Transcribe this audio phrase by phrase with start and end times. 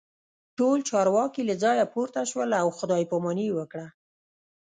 [0.57, 3.87] ټول چارواکي له ځایه پورته شول او خداي پاماني یې وکړه